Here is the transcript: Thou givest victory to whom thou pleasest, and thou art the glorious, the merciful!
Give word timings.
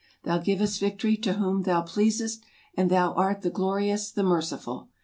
Thou 0.23 0.39
givest 0.39 0.79
victory 0.79 1.15
to 1.17 1.33
whom 1.33 1.61
thou 1.61 1.83
pleasest, 1.83 2.43
and 2.75 2.89
thou 2.89 3.13
art 3.13 3.43
the 3.43 3.51
glorious, 3.51 4.09
the 4.09 4.23
merciful! 4.23 4.89